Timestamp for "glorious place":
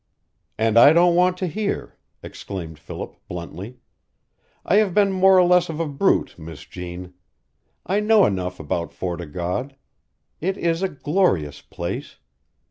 10.89-12.17